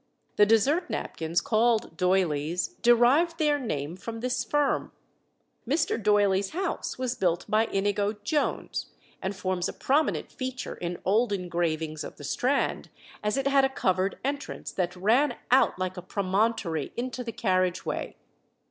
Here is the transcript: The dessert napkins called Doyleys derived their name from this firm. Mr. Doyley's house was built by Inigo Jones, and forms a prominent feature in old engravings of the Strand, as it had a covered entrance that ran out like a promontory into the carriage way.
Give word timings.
The 0.35 0.47
dessert 0.47 0.89
napkins 0.89 1.41
called 1.41 1.95
Doyleys 1.95 2.69
derived 2.81 3.37
their 3.37 3.59
name 3.59 3.95
from 3.95 4.19
this 4.19 4.43
firm. 4.43 4.91
Mr. 5.67 6.01
Doyley's 6.01 6.49
house 6.53 6.97
was 6.97 7.13
built 7.13 7.45
by 7.47 7.67
Inigo 7.67 8.13
Jones, 8.23 8.87
and 9.21 9.35
forms 9.35 9.69
a 9.69 9.73
prominent 9.73 10.31
feature 10.31 10.73
in 10.73 10.97
old 11.05 11.31
engravings 11.31 12.03
of 12.03 12.15
the 12.15 12.23
Strand, 12.23 12.89
as 13.23 13.37
it 13.37 13.45
had 13.45 13.63
a 13.63 13.69
covered 13.69 14.17
entrance 14.25 14.71
that 14.71 14.95
ran 14.95 15.37
out 15.51 15.77
like 15.77 15.97
a 15.97 16.01
promontory 16.01 16.93
into 16.97 17.23
the 17.23 17.31
carriage 17.31 17.85
way. 17.85 18.17